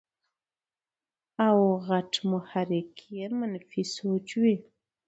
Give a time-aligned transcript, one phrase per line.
[1.47, 1.57] او
[1.87, 4.55] غټ محرک ئې منفي سوچ وي-